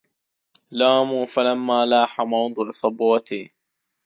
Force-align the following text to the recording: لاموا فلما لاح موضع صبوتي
لاموا 0.79 1.25
فلما 1.33 1.79
لاح 1.93 2.13
موضع 2.33 2.67
صبوتي 2.81 3.43